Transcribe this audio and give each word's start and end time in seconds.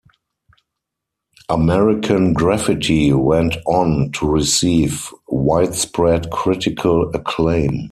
"American 1.47 2.33
Graffiti" 2.33 3.13
went 3.13 3.57
on 3.67 4.09
to 4.13 4.27
receive 4.27 5.11
widespread 5.27 6.31
critical 6.31 7.11
acclaim. 7.15 7.79